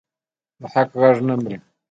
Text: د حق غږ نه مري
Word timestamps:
د 0.59 0.61
حق 0.73 0.89
غږ 1.01 1.17
نه 1.27 1.33
مري 1.41 1.57